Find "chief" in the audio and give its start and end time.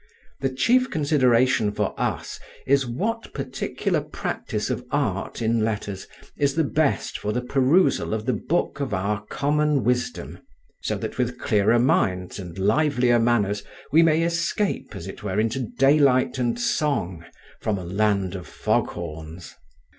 0.49-0.89